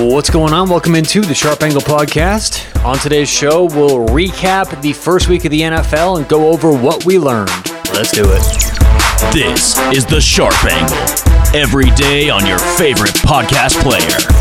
[0.00, 0.68] What's going on?
[0.68, 2.84] Welcome into the Sharp Angle Podcast.
[2.84, 7.04] On today's show, we'll recap the first week of the NFL and go over what
[7.04, 7.50] we learned.
[7.92, 8.42] Let's do it.
[9.34, 11.58] This is the Sharp Angle.
[11.60, 14.37] Every day on your favorite podcast player.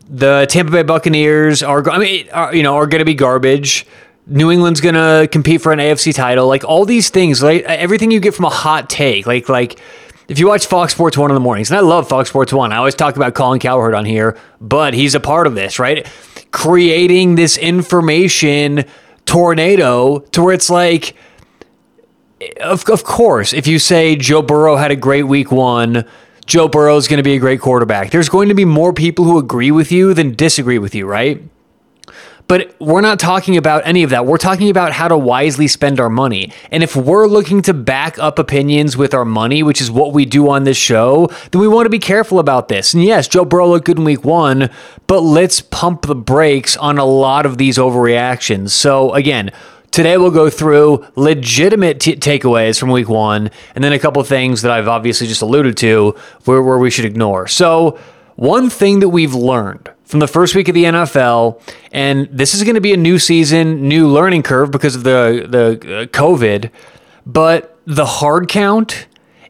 [0.08, 3.14] the Tampa Bay Buccaneers are, I mean, are, uh, you know, are going to be
[3.14, 3.86] garbage.
[4.26, 6.46] New England's going to compete for an AFC title.
[6.46, 9.78] Like all these things, like everything you get from a hot take, like like
[10.28, 12.72] if you watch Fox Sports One in the mornings, and I love Fox Sports One,
[12.72, 16.06] I always talk about Colin Cowherd on here, but he's a part of this, right?
[16.50, 18.84] Creating this information
[19.26, 21.14] tornado to where it's like,
[22.60, 26.06] of, of course, if you say Joe Burrow had a great week one,
[26.46, 28.10] Joe Burrow is going to be a great quarterback.
[28.10, 31.42] There's going to be more people who agree with you than disagree with you, right?
[32.46, 34.26] But we're not talking about any of that.
[34.26, 36.52] We're talking about how to wisely spend our money.
[36.70, 40.26] And if we're looking to back up opinions with our money, which is what we
[40.26, 42.92] do on this show, then we want to be careful about this.
[42.92, 44.68] And yes, Joe Burrow looked good in week one,
[45.06, 48.70] but let's pump the brakes on a lot of these overreactions.
[48.70, 49.50] So again,
[49.94, 54.62] Today we'll go through legitimate t- takeaways from week one, and then a couple things
[54.62, 56.16] that I've obviously just alluded to
[56.46, 57.46] where, where we should ignore.
[57.46, 57.96] So,
[58.34, 61.60] one thing that we've learned from the first week of the NFL,
[61.92, 65.46] and this is going to be a new season, new learning curve because of the
[65.48, 66.72] the uh, COVID,
[67.24, 69.06] but the hard count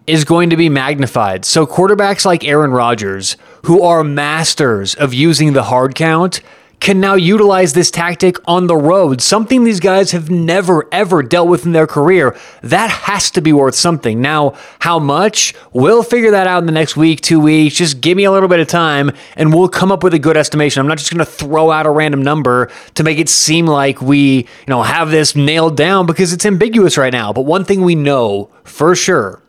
[0.07, 1.47] is going to be magnified.
[1.47, 6.43] So quarterbacks like Aaron Rodgers, who are masters of using the hard count,
[6.81, 11.49] can now utilize this tactic on the road, something these guys have never, ever dealt
[11.49, 12.37] with in their career.
[12.63, 14.21] That has to be worth something.
[14.21, 15.55] Now, how much?
[15.73, 17.77] We'll figure that out in the next week, two weeks.
[17.77, 20.37] Just give me a little bit of time and we'll come up with a good
[20.37, 20.81] estimation.
[20.81, 24.01] I'm not just going to throw out a random number to make it seem like
[24.01, 27.33] we, you know, have this nailed down because it's ambiguous right now.
[27.33, 29.44] But one thing we know for sure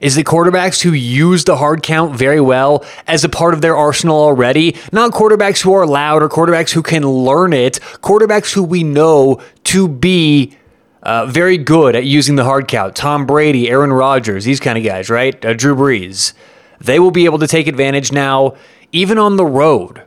[0.00, 3.76] is the quarterbacks who use the hard count very well as a part of their
[3.76, 8.62] arsenal already, not quarterbacks who are loud or quarterbacks who can learn it, quarterbacks who
[8.62, 10.56] we know to be
[11.02, 12.96] uh, very good at using the hard count.
[12.96, 15.44] Tom Brady, Aaron Rodgers, these kind of guys, right?
[15.44, 16.32] Uh, Drew Brees.
[16.80, 18.56] They will be able to take advantage now,
[18.92, 20.02] even on the road.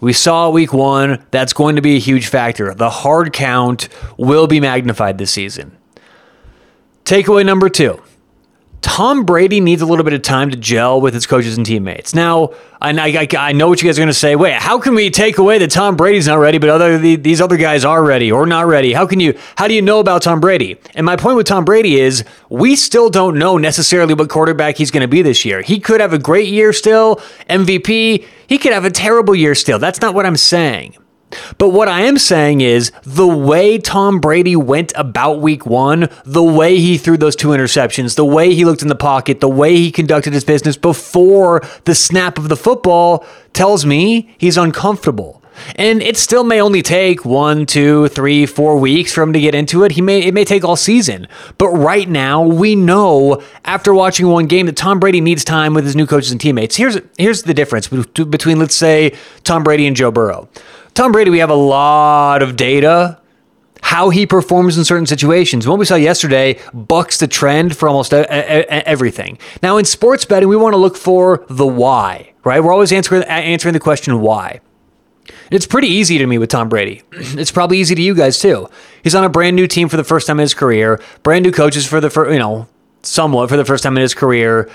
[0.00, 2.72] We saw week one, that's going to be a huge factor.
[2.72, 5.76] The hard count will be magnified this season.
[7.04, 8.02] Takeaway number two
[8.80, 12.14] Tom Brady needs a little bit of time to gel with his coaches and teammates.
[12.14, 14.36] Now, I, I, I know what you guys are going to say.
[14.36, 17.56] Wait, how can we take away that Tom Brady's not ready, but other these other
[17.56, 18.92] guys are ready or not ready?
[18.92, 19.36] How can you?
[19.56, 20.76] How do you know about Tom Brady?
[20.94, 24.90] And my point with Tom Brady is we still don't know necessarily what quarterback he's
[24.90, 25.62] going to be this year.
[25.62, 27.16] He could have a great year still,
[27.50, 28.24] MVP.
[28.46, 29.78] He could have a terrible year still.
[29.78, 30.96] That's not what I'm saying.
[31.58, 36.42] But what I am saying is the way Tom Brady went about week one, the
[36.42, 39.76] way he threw those two interceptions, the way he looked in the pocket, the way
[39.76, 45.42] he conducted his business before the snap of the football tells me he's uncomfortable.
[45.76, 49.54] And it still may only take one, two, three, four weeks for him to get
[49.54, 49.92] into it.
[49.92, 51.26] He may it may take all season.
[51.58, 55.84] But right now, we know after watching one game that Tom Brady needs time with
[55.84, 56.76] his new coaches and teammates.
[56.76, 60.48] Here's here's the difference between let's say Tom Brady and Joe Burrow.
[60.98, 63.20] Tom Brady, we have a lot of data.
[63.82, 65.64] How he performs in certain situations.
[65.64, 69.38] What we saw yesterday bucks the trend for almost everything.
[69.62, 72.60] Now, in sports betting, we want to look for the why, right?
[72.60, 74.60] We're always answering, answering the question why.
[75.52, 77.02] It's pretty easy to me with Tom Brady.
[77.12, 78.68] It's probably easy to you guys too.
[79.04, 81.52] He's on a brand new team for the first time in his career, brand new
[81.52, 82.66] coaches for the first, you know,
[83.04, 84.68] somewhat for the first time in his career.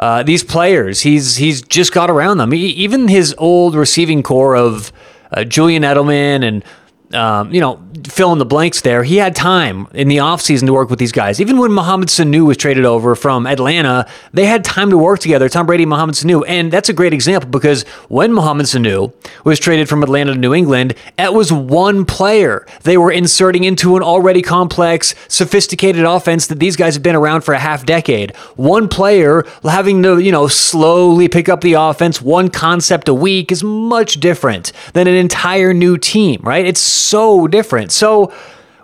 [0.00, 2.50] Uh, these players, he's he's just got around them.
[2.50, 4.92] He, even his old receiving corps of
[5.32, 6.64] uh, Julian Edelman and
[7.12, 9.02] um, you know, fill in the blanks there.
[9.02, 11.40] He had time in the offseason to work with these guys.
[11.40, 15.48] Even when Mohamed Sanu was traded over from Atlanta, they had time to work together,
[15.48, 16.44] Tom Brady and Mohamed Sanu.
[16.46, 19.12] And that's a great example because when Mohamed Sanu
[19.44, 23.96] was traded from Atlanta to New England, it was one player they were inserting into
[23.96, 28.36] an already complex, sophisticated offense that these guys have been around for a half decade.
[28.56, 33.50] One player having to, you know, slowly pick up the offense, one concept a week
[33.50, 36.66] is much different than an entire new team, right?
[36.66, 37.92] It's so different.
[37.92, 38.32] So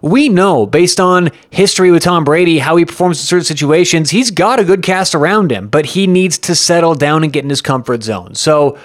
[0.02, 4.30] we know based on history with Tom Brady, how he performs in certain situations, he's
[4.30, 7.50] got a good cast around him, but he needs to settle down and get in
[7.50, 8.34] his comfort zone.
[8.34, 8.78] So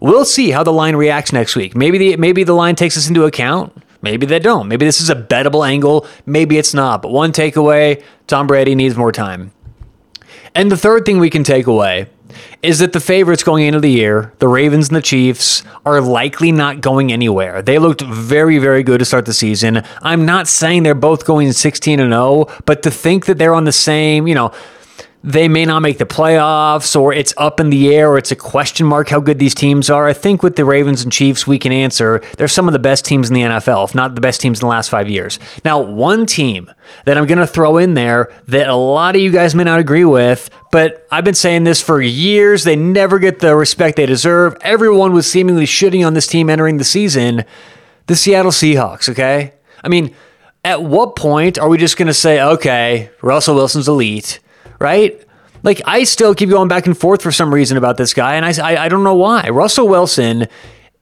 [0.00, 1.76] we'll see how the line reacts next week.
[1.76, 3.76] Maybe the maybe the line takes this into account.
[4.00, 4.66] Maybe they don't.
[4.66, 6.06] Maybe this is a bettable angle.
[6.26, 7.02] Maybe it's not.
[7.02, 9.52] But one takeaway Tom Brady needs more time.
[10.54, 12.08] And the third thing we can take away
[12.62, 16.52] is that the favorites going into the year, the Ravens and the Chiefs, are likely
[16.52, 17.62] not going anywhere.
[17.62, 19.82] They looked very, very good to start the season.
[20.02, 23.64] I'm not saying they're both going 16 and 0, but to think that they're on
[23.64, 24.52] the same, you know,
[25.24, 28.36] they may not make the playoffs or it's up in the air or it's a
[28.36, 30.08] question mark how good these teams are.
[30.08, 33.04] I think with the Ravens and Chiefs, we can answer they're some of the best
[33.04, 35.38] teams in the NFL, if not the best teams in the last five years.
[35.64, 36.70] Now, one team
[37.04, 39.78] that I'm going to throw in there that a lot of you guys may not
[39.78, 42.64] agree with, but I've been saying this for years.
[42.64, 44.56] They never get the respect they deserve.
[44.62, 47.44] Everyone was seemingly shitting on this team entering the season.
[48.06, 49.54] The Seattle Seahawks, okay?
[49.84, 50.14] I mean,
[50.64, 54.40] at what point are we just going to say, okay, Russell Wilson's elite?
[54.82, 55.18] Right?
[55.62, 58.44] Like I still keep going back and forth for some reason about this guy, and
[58.44, 59.48] I, I, I don't know why.
[59.48, 60.48] Russell Wilson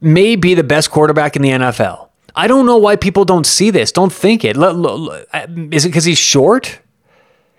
[0.01, 2.09] may be the best quarterback in the NFL.
[2.35, 4.57] I don't know why people don't see this, don't think it.
[4.57, 6.79] Is it because he's short?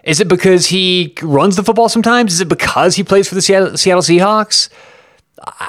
[0.04, 2.34] Is it because he runs the football sometimes?
[2.34, 4.70] Is it because he plays for the Seattle, Seahawks?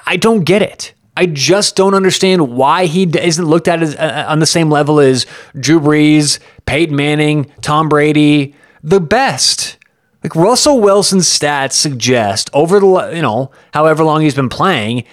[0.06, 0.94] I don't get it.
[1.16, 4.98] I just don't understand why he isn't looked at as, uh, on the same level
[4.98, 5.26] as
[5.58, 9.76] Drew Brees, Peyton Manning, Tom Brady, the best.
[10.22, 15.04] Like Russell Wilson's stats suggest over the you know however long he's been playing,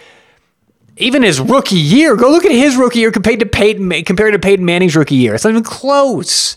[0.97, 2.15] even his rookie year.
[2.15, 5.35] Go look at his rookie year compared to Peyton compared to Peyton Manning's rookie year.
[5.35, 6.55] It's not even close,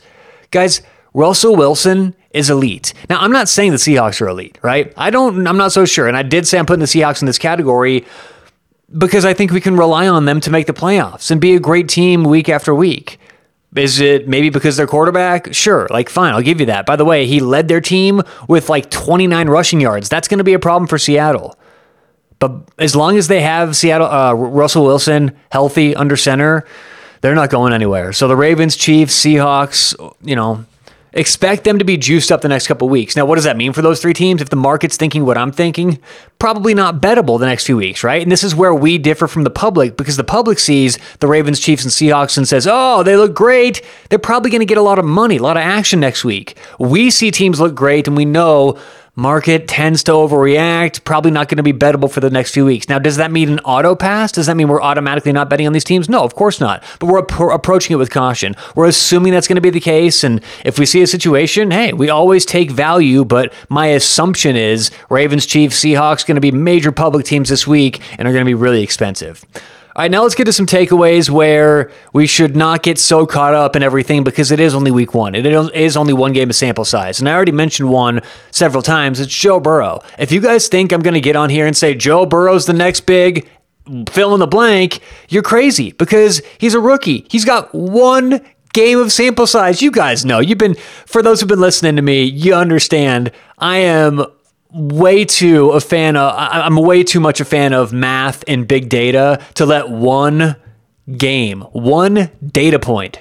[0.51, 0.83] guys.
[1.15, 2.95] Russell Wilson is elite.
[3.11, 4.93] Now, I'm not saying the Seahawks are elite, right?
[4.97, 5.47] I don't.
[5.47, 6.09] I'm not so sure.
[6.09, 8.05] And I did say I'm putting the Seahawks in this category
[8.97, 11.61] because I think we can rely on them to make the playoffs and be a
[11.61, 13.19] great team week after week.
[13.75, 15.55] Is it maybe because their quarterback?
[15.55, 16.85] Sure, like fine, I'll give you that.
[16.85, 20.09] By the way, he led their team with like 29 rushing yards.
[20.09, 21.59] That's going to be a problem for Seattle.
[22.39, 26.67] But as long as they have Seattle uh, Russell Wilson healthy under center,
[27.23, 28.13] they're not going anywhere.
[28.13, 30.67] So the Ravens, Chiefs, Seahawks, you know,
[31.15, 33.17] Expect them to be juiced up the next couple weeks.
[33.17, 34.41] Now, what does that mean for those three teams?
[34.41, 35.99] If the market's thinking what I'm thinking,
[36.39, 38.23] probably not bettable the next few weeks, right?
[38.23, 41.61] And this is where we differ from the public because the public sees the Ravens,
[41.61, 43.83] Chiefs, and Seahawks and says, oh, they look great.
[44.09, 46.57] They're probably going to get a lot of money, a lot of action next week.
[46.79, 48.79] We see teams look great and we know
[49.15, 52.89] Market tends to overreact, probably not going to be bettable for the next few weeks.
[52.89, 54.33] Now, does that mean an auto pass?
[54.33, 56.09] Does that mean we're automatically not betting on these teams?
[56.09, 56.83] No, of course not.
[56.99, 58.57] But we're ap- approaching it with caution.
[58.75, 60.25] We're assuming that's going to be the case.
[60.25, 63.27] And if we see a situation, hey, we always take value.
[63.27, 68.01] But my assumption is Ravens, Chiefs, Seahawks going to be major public teams this week
[68.19, 69.45] and are going to be really expensive.
[69.95, 73.53] All right, now let's get to some takeaways where we should not get so caught
[73.53, 75.35] up in everything because it is only week one.
[75.35, 77.21] It is only one game of sample size.
[77.21, 79.21] And I already mentioned one several times.
[79.21, 80.01] It's Joe Burrow.
[80.19, 82.73] If you guys think I'm going to get on here and say Joe Burrow's the
[82.73, 83.47] next big
[84.09, 87.27] fill in the blank, you're crazy because he's a rookie.
[87.31, 88.41] He's got one
[88.73, 89.83] game of sample size.
[89.83, 90.39] You guys know.
[90.39, 94.25] You've been, for those who've been listening to me, you understand I am
[94.73, 98.89] way too a fan of I'm way too much a fan of math and big
[98.89, 100.57] data to let one
[101.17, 103.19] game, one data point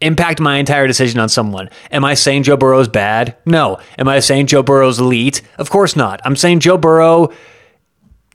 [0.00, 1.70] impact my entire decision on someone.
[1.92, 3.36] Am I saying Joe Burrow's bad?
[3.46, 3.78] No.
[3.98, 5.42] Am I saying Joe Burrow's elite?
[5.58, 6.20] Of course not.
[6.24, 7.32] I'm saying Joe Burrow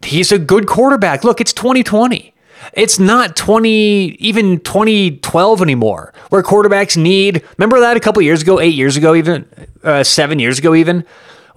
[0.03, 1.23] he's a good quarterback.
[1.23, 2.33] Look, it's 2020.
[2.73, 3.69] It's not 20,
[4.19, 7.43] even 2012 anymore, where quarterbacks need.
[7.57, 9.47] Remember that a couple years ago, eight years ago, even
[9.83, 11.05] uh, seven years ago, even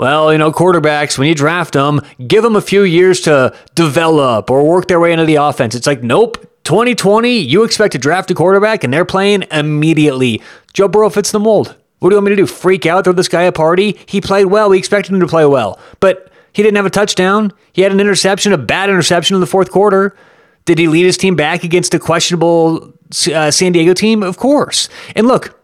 [0.01, 4.51] well, you know, quarterbacks, when you draft them, give them a few years to develop
[4.51, 5.75] or work their way into the offense.
[5.75, 10.41] It's like, nope, 2020, you expect to draft a quarterback and they're playing immediately.
[10.73, 11.77] Joe Burrow fits the mold.
[11.99, 12.47] What do you want me to do?
[12.47, 13.99] Freak out, throw this guy a party?
[14.07, 14.71] He played well.
[14.71, 15.79] We expected him to play well.
[16.01, 17.53] But he didn't have a touchdown.
[17.75, 20.17] He had an interception, a bad interception in the fourth quarter.
[20.65, 22.95] Did he lead his team back against a questionable
[23.35, 24.23] uh, San Diego team?
[24.23, 24.89] Of course.
[25.15, 25.61] And look,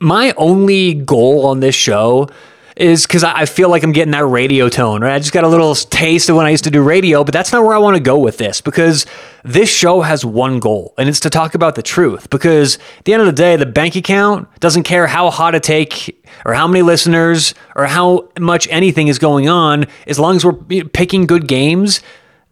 [0.00, 2.30] my only goal on this show
[2.76, 5.14] is because I feel like I'm getting that radio tone, right?
[5.14, 7.50] I just got a little taste of when I used to do radio, but that's
[7.50, 9.06] not where I want to go with this because
[9.44, 12.28] this show has one goal, and it's to talk about the truth.
[12.28, 15.60] Because at the end of the day, the bank account doesn't care how hot a
[15.60, 20.44] take or how many listeners or how much anything is going on, as long as
[20.44, 22.02] we're picking good games.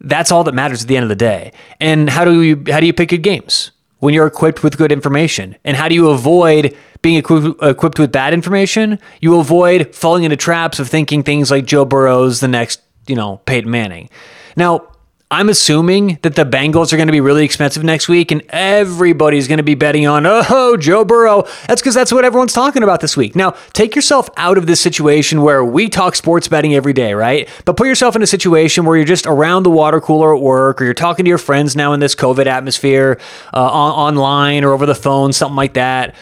[0.01, 1.53] That's all that matters at the end of the day.
[1.79, 3.71] And how do you how do you pick good games?
[4.05, 5.55] When you're equipped with good information?
[5.63, 8.99] And how do you avoid being equi- equipped with bad information?
[9.19, 13.37] You avoid falling into traps of thinking things like Joe Burrow's the next, you know,
[13.47, 14.11] Peyton Manning.
[14.55, 14.87] Now,
[15.35, 19.49] I'm assuming that the Bengals are going to be really expensive next week, and everybody's
[19.49, 21.43] going to be betting on, oh, Joe Burrow.
[21.67, 23.35] That's because that's what everyone's talking about this week.
[23.35, 27.49] Now, take yourself out of this situation where we talk sports betting every day, right?
[27.65, 30.81] But put yourself in a situation where you're just around the water cooler at work,
[30.81, 33.19] or you're talking to your friends now in this COVID atmosphere,
[33.53, 36.15] uh, on- online or over the phone, something like that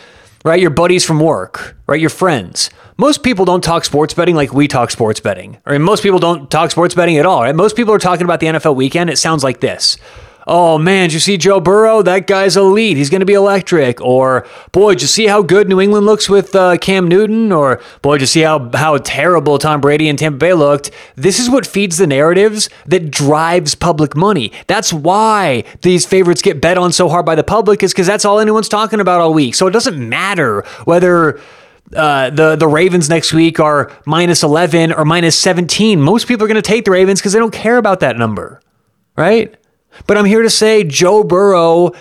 [0.43, 0.59] right?
[0.59, 1.99] Your buddies from work, right?
[1.99, 2.69] Your friends.
[2.97, 5.57] Most people don't talk sports betting like we talk sports betting.
[5.65, 7.55] I mean, most people don't talk sports betting at all, right?
[7.55, 9.09] Most people are talking about the NFL weekend.
[9.09, 9.97] It sounds like this.
[10.45, 12.01] Oh man, did you see Joe Burrow?
[12.01, 12.97] That guy's elite.
[12.97, 14.01] He's going to be electric.
[14.01, 17.51] Or boy, did you see how good New England looks with uh, Cam Newton?
[17.51, 20.91] Or boy, did you see how how terrible Tom Brady and Tampa Bay looked?
[21.15, 24.51] This is what feeds the narratives that drives public money.
[24.67, 28.25] That's why these favorites get bet on so hard by the public is because that's
[28.25, 29.55] all anyone's talking about all week.
[29.55, 31.39] So it doesn't matter whether
[31.95, 36.01] uh, the the Ravens next week are minus 11 or minus 17.
[36.01, 38.61] Most people are going to take the Ravens because they don't care about that number,
[39.15, 39.55] right?
[40.07, 41.91] But I'm here to say Joe Burrow,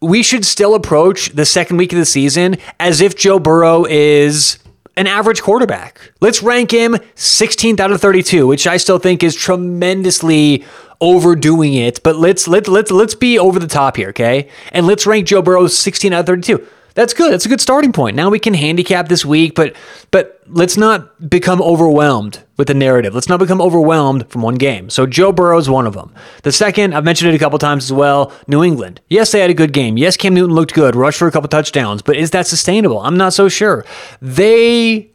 [0.00, 4.58] we should still approach the second week of the season as if Joe Burrow is
[4.96, 6.12] an average quarterback.
[6.20, 10.64] Let's rank him 16th out of 32, which I still think is tremendously
[11.00, 14.48] overdoing it, but let's let let's let's be over the top here, okay?
[14.70, 16.66] And let's rank Joe Burrow 16 out of 32.
[16.94, 17.32] That's good.
[17.32, 18.16] That's a good starting point.
[18.16, 19.74] Now we can handicap this week, but
[20.10, 23.14] but let's not become overwhelmed with the narrative.
[23.14, 24.90] Let's not become overwhelmed from one game.
[24.90, 26.14] So Joe Burrow is one of them.
[26.42, 29.00] The second, I've mentioned it a couple times as well, New England.
[29.08, 29.96] Yes, they had a good game.
[29.96, 33.00] Yes, Cam Newton looked good, rushed for a couple touchdowns, but is that sustainable?
[33.00, 33.84] I'm not so sure.
[34.20, 35.10] They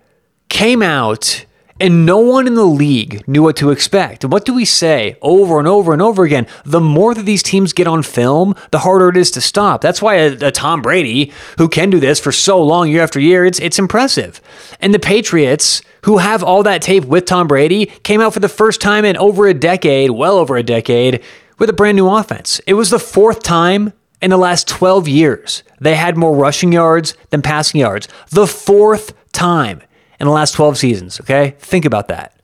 [0.49, 1.45] came out
[1.79, 4.25] and no one in the league knew what to expect.
[4.25, 6.47] What do we say over and over and over again?
[6.65, 9.81] The more that these teams get on film, the harder it is to stop.
[9.81, 13.19] That's why a, a Tom Brady, who can do this for so long, year after
[13.19, 14.41] year, it's it's impressive.
[14.79, 18.49] And the Patriots, who have all that tape with Tom Brady, came out for the
[18.49, 21.21] first time in over a decade, well over a decade,
[21.59, 22.59] with a brand new offense.
[22.67, 27.15] It was the fourth time in the last 12 years they had more rushing yards
[27.29, 28.07] than passing yards.
[28.29, 29.81] The fourth time
[30.19, 31.55] in the last 12 seasons, okay?
[31.59, 32.39] Think about that.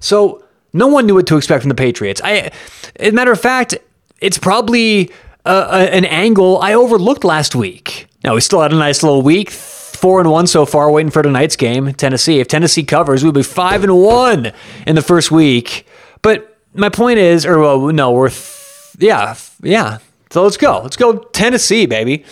[0.00, 2.20] So, no one knew what to expect from the Patriots.
[2.22, 2.50] I,
[2.96, 3.74] as a matter of fact,
[4.20, 5.10] it's probably
[5.44, 8.06] uh, an angle I overlooked last week.
[8.22, 11.22] Now, we still had a nice little week, four and one so far, waiting for
[11.22, 12.40] tonight's game, Tennessee.
[12.40, 14.52] If Tennessee covers, we'll be five and one
[14.86, 15.86] in the first week.
[16.22, 19.98] But my point is, or well, no, we're, th- yeah, yeah.
[20.30, 20.80] So let's go.
[20.82, 22.24] Let's go Tennessee, baby.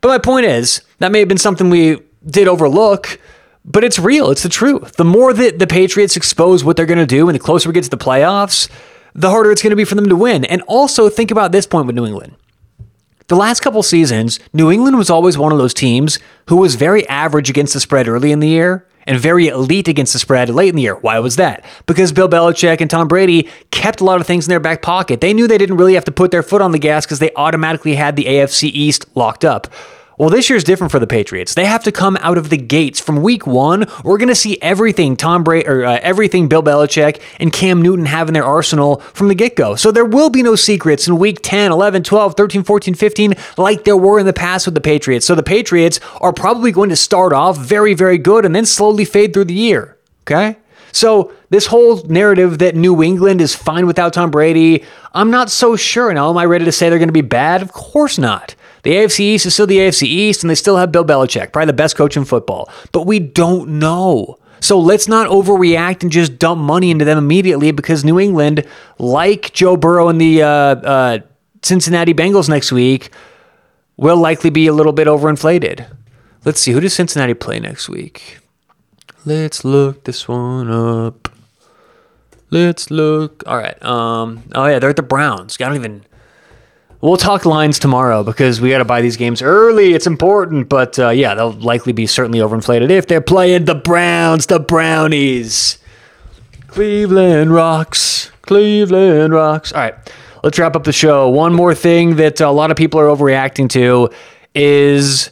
[0.00, 3.20] But my point is, that may have been something we did overlook
[3.64, 4.30] but it's real.
[4.30, 4.96] It's the truth.
[4.96, 7.72] The more that the Patriots expose what they're going to do and the closer we
[7.72, 8.68] get to the playoffs,
[9.14, 10.44] the harder it's going to be for them to win.
[10.44, 12.36] And also think about this point with New England.
[13.28, 16.18] The last couple seasons, New England was always one of those teams
[16.48, 20.12] who was very average against the spread early in the year and very elite against
[20.12, 20.96] the spread late in the year.
[20.96, 21.64] Why was that?
[21.86, 25.22] Because Bill Belichick and Tom Brady kept a lot of things in their back pocket.
[25.22, 27.30] They knew they didn't really have to put their foot on the gas because they
[27.34, 29.68] automatically had the AFC East locked up.
[30.16, 31.54] Well, this year's different for the Patriots.
[31.54, 33.86] They have to come out of the gates from week one.
[34.04, 38.06] We're going to see everything Tom Brady or uh, everything Bill Belichick and Cam Newton
[38.06, 39.74] have in their arsenal from the get go.
[39.74, 43.84] So there will be no secrets in week 10, 11, 12, 13, 14, 15, like
[43.84, 45.26] there were in the past with the Patriots.
[45.26, 49.04] So the Patriots are probably going to start off very, very good and then slowly
[49.04, 49.98] fade through the year.
[50.22, 50.56] Okay?
[50.92, 55.74] So this whole narrative that New England is fine without Tom Brady, I'm not so
[55.74, 56.14] sure.
[56.14, 57.62] Now, am I ready to say they're going to be bad?
[57.62, 58.54] Of course not.
[58.84, 61.66] The AFC East is still the AFC East, and they still have Bill Belichick, probably
[61.66, 62.70] the best coach in football.
[62.92, 64.38] But we don't know.
[64.60, 68.64] So let's not overreact and just dump money into them immediately because New England,
[68.98, 71.18] like Joe Burrow and the uh, uh,
[71.62, 73.10] Cincinnati Bengals next week,
[73.96, 75.86] will likely be a little bit overinflated.
[76.44, 78.38] Let's see, who does Cincinnati play next week?
[79.24, 81.30] Let's look this one up.
[82.50, 83.42] Let's look.
[83.46, 83.82] All right.
[83.82, 84.44] Um.
[84.54, 85.56] Oh yeah, they're at the Browns.
[85.60, 86.04] I don't even.
[87.04, 89.92] We'll talk lines tomorrow because we got to buy these games early.
[89.92, 94.46] It's important, but uh, yeah, they'll likely be certainly overinflated if they're playing the Browns,
[94.46, 95.76] the Brownies.
[96.66, 98.30] Cleveland rocks.
[98.40, 99.70] Cleveland rocks.
[99.74, 99.94] All right,
[100.42, 101.28] let's wrap up the show.
[101.28, 104.08] One more thing that a lot of people are overreacting to
[104.54, 105.30] is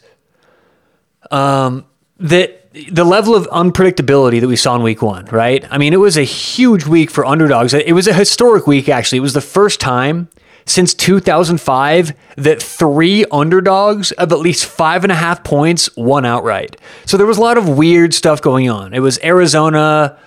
[1.31, 1.87] um,
[2.19, 5.64] that the level of unpredictability that we saw in week one, right?
[5.71, 7.73] I mean, it was a huge week for underdogs.
[7.73, 9.17] It was a historic week, actually.
[9.17, 10.29] It was the first time
[10.66, 16.76] since 2005 that three underdogs of at least five and a half points won outright.
[17.07, 18.95] So there was a lot of weird stuff going on.
[18.95, 20.19] It was Arizona.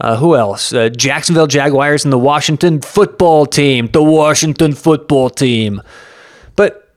[0.00, 0.72] Uh, who else?
[0.72, 3.88] Uh, Jacksonville Jaguars and the Washington football team.
[3.88, 5.82] The Washington football team.
[6.56, 6.94] But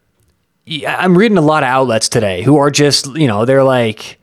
[0.65, 4.19] yeah, I'm reading a lot of outlets today who are just, you know, they're like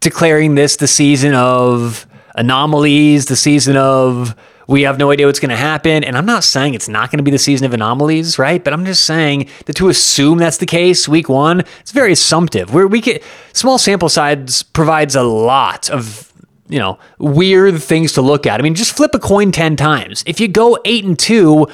[0.00, 4.36] declaring this the season of anomalies, the season of
[4.68, 6.04] we have no idea what's going to happen.
[6.04, 8.62] And I'm not saying it's not going to be the season of anomalies, right?
[8.62, 12.72] But I'm just saying that to assume that's the case week one, it's very assumptive.
[12.72, 16.32] Where we get small sample size provides a lot of
[16.68, 18.60] you know weird things to look at.
[18.60, 20.22] I mean, just flip a coin ten times.
[20.26, 21.66] If you go eight and two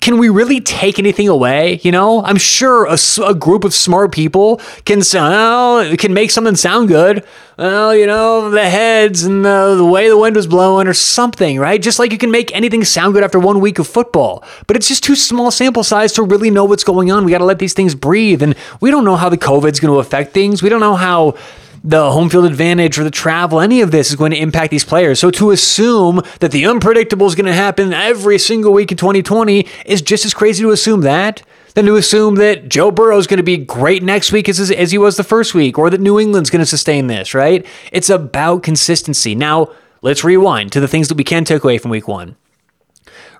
[0.00, 1.78] can we really take anything away?
[1.82, 6.56] You know, I'm sure a, a group of smart people can well, can make something
[6.56, 7.24] sound good.
[7.58, 11.58] Well, you know, the heads and the, the way the wind was blowing or something,
[11.58, 11.80] right?
[11.80, 14.42] Just like you can make anything sound good after one week of football.
[14.66, 17.26] But it's just too small sample size to really know what's going on.
[17.26, 18.42] We got to let these things breathe.
[18.42, 20.62] And we don't know how the COVID's going to affect things.
[20.62, 21.36] We don't know how
[21.82, 24.84] the home field advantage or the travel, any of this is going to impact these
[24.84, 25.18] players.
[25.18, 29.66] So to assume that the unpredictable is going to happen every single week in 2020
[29.86, 31.42] is just as crazy to assume that
[31.74, 34.90] than to assume that Joe Burrow is going to be great next week as, as
[34.90, 37.64] he was the first week or that New England's going to sustain this, right?
[37.92, 39.34] It's about consistency.
[39.34, 39.70] Now,
[40.02, 42.36] let's rewind to the things that we can take away from week one.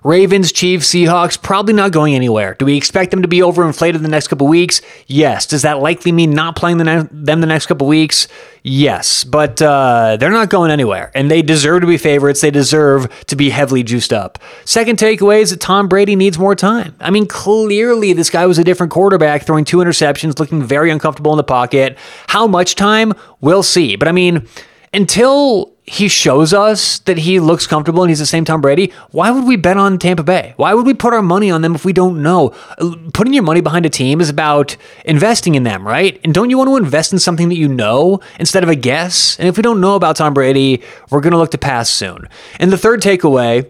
[0.03, 2.55] Ravens, Chiefs, Seahawks, probably not going anywhere.
[2.55, 4.81] Do we expect them to be overinflated the next couple weeks?
[5.05, 5.45] Yes.
[5.45, 8.27] Does that likely mean not playing the ne- them the next couple weeks?
[8.63, 9.23] Yes.
[9.23, 12.41] But uh, they're not going anywhere, and they deserve to be favorites.
[12.41, 14.39] They deserve to be heavily juiced up.
[14.65, 16.95] Second takeaway is that Tom Brady needs more time.
[16.99, 21.31] I mean, clearly this guy was a different quarterback, throwing two interceptions, looking very uncomfortable
[21.31, 21.95] in the pocket.
[22.27, 23.13] How much time?
[23.39, 23.95] We'll see.
[23.97, 24.47] But I mean,
[24.93, 29.31] until he shows us that he looks comfortable and he's the same Tom Brady, why
[29.31, 30.53] would we bet on Tampa Bay?
[30.57, 32.53] Why would we put our money on them if we don't know?
[32.77, 36.19] Uh, putting your money behind a team is about investing in them, right?
[36.23, 39.37] And don't you want to invest in something that you know instead of a guess?
[39.39, 42.29] And if we don't know about Tom Brady, we're going to look to pass soon.
[42.59, 43.69] And the third takeaway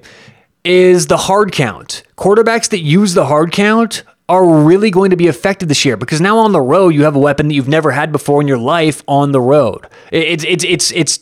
[0.63, 2.03] is the hard count.
[2.17, 6.22] Quarterbacks that use the hard count are really going to be effective this year because
[6.22, 8.58] now on the road you have a weapon that you've never had before in your
[8.58, 9.86] life on the road.
[10.10, 11.20] It's it's it's it's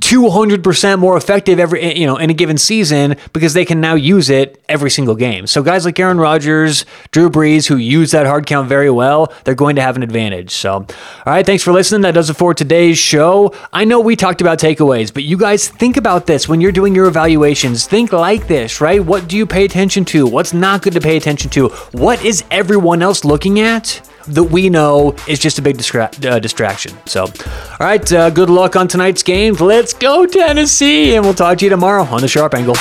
[0.00, 3.94] 200% more effective every eh, you know in a given season because they can now
[3.94, 5.46] use it every single game.
[5.46, 9.54] So guys like Aaron Rodgers, Drew Brees who use that hard count very well, they're
[9.54, 10.52] going to have an advantage.
[10.52, 10.86] So all
[11.26, 12.02] right, thanks for listening.
[12.02, 13.54] That does it for today's show.
[13.72, 16.94] I know we talked about takeaways, but you guys think about this when you're doing
[16.94, 17.86] your evaluations.
[17.86, 19.04] Think like this, right?
[19.04, 20.26] What do you pay attention to?
[20.26, 21.68] What's not good to pay attention to?
[21.92, 24.09] What is everyone else looking at?
[24.34, 26.96] That we know is just a big distra- uh, distraction.
[27.06, 27.32] So, all
[27.80, 29.54] right, uh, good luck on tonight's game.
[29.54, 31.14] Let's go, Tennessee.
[31.14, 32.76] And we'll talk to you tomorrow on the Sharp Angle.